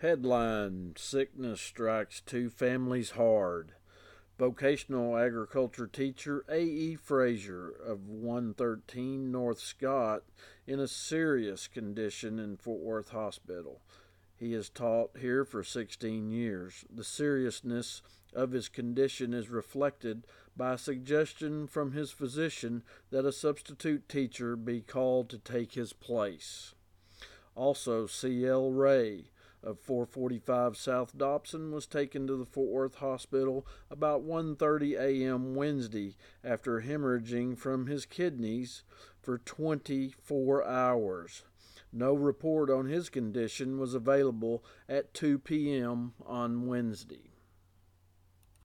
Headline 0.00 0.94
Sickness 0.96 1.60
strikes 1.60 2.20
two 2.20 2.50
families 2.50 3.10
hard. 3.10 3.72
Vocational 4.38 5.16
agriculture 5.16 5.88
teacher 5.88 6.44
A.E. 6.48 6.94
Frazier 6.94 7.68
of 7.84 8.06
113 8.06 9.32
North 9.32 9.58
Scott 9.58 10.22
in 10.68 10.78
a 10.78 10.86
serious 10.86 11.66
condition 11.66 12.38
in 12.38 12.56
Fort 12.56 12.80
Worth 12.80 13.08
Hospital. 13.08 13.80
He 14.36 14.52
has 14.52 14.68
taught 14.68 15.16
here 15.18 15.44
for 15.44 15.64
16 15.64 16.30
years. 16.30 16.84
The 16.88 17.02
seriousness 17.02 18.00
of 18.32 18.52
his 18.52 18.68
condition 18.68 19.34
is 19.34 19.48
reflected 19.48 20.28
by 20.56 20.74
a 20.74 20.78
suggestion 20.78 21.66
from 21.66 21.90
his 21.90 22.12
physician 22.12 22.84
that 23.10 23.26
a 23.26 23.32
substitute 23.32 24.08
teacher 24.08 24.54
be 24.54 24.80
called 24.80 25.28
to 25.30 25.38
take 25.38 25.72
his 25.72 25.92
place. 25.92 26.74
Also, 27.56 28.06
C.L. 28.06 28.70
Ray 28.70 29.30
of 29.62 29.80
445 29.80 30.76
South 30.76 31.16
Dobson 31.16 31.72
was 31.72 31.86
taken 31.86 32.26
to 32.26 32.36
the 32.36 32.46
Fort 32.46 32.68
Worth 32.70 32.94
Hospital 32.96 33.66
about 33.90 34.22
1:30 34.22 34.98
a.m. 34.98 35.54
Wednesday 35.54 36.16
after 36.44 36.82
hemorrhaging 36.82 37.58
from 37.58 37.86
his 37.86 38.06
kidneys 38.06 38.82
for 39.20 39.38
24 39.38 40.64
hours. 40.64 41.44
No 41.92 42.14
report 42.14 42.70
on 42.70 42.86
his 42.86 43.08
condition 43.08 43.78
was 43.78 43.94
available 43.94 44.64
at 44.88 45.14
2 45.14 45.38
p.m. 45.38 46.12
on 46.24 46.66
Wednesday. 46.66 47.27